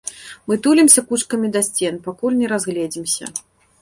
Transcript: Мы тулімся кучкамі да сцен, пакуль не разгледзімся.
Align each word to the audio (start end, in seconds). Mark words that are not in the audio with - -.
Мы 0.51 0.55
тулімся 0.67 1.03
кучкамі 1.11 1.47
да 1.57 1.63
сцен, 1.67 1.99
пакуль 2.07 2.39
не 2.41 2.47
разгледзімся. 2.53 3.33